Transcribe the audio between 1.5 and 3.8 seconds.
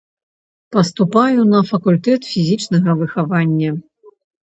на факультэт фізічнага выхавання.